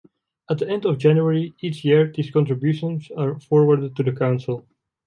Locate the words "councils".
4.15-4.65